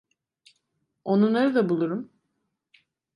Onu 1.05 1.33
nerede 1.33 1.69
bulurum? 1.69 2.09